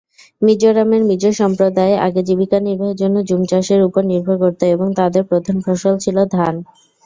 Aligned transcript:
মিজোরামের 0.41 1.01
মিজো 1.09 1.31
সম্প্রদায় 1.41 1.95
আগে 2.05 2.21
জীবিকা 2.27 2.57
নির্বাহের 2.61 2.99
জন্য 3.01 3.15
জুম 3.29 3.41
চাষের 3.49 3.81
উপর 3.87 4.01
নির্ভর 4.11 4.35
করত 4.43 4.61
এবং 4.75 4.87
তাদের 4.99 5.23
প্রধান 5.29 5.57
ফসল 5.65 5.93
ছিল 6.03 6.17
ধান। 6.35 6.55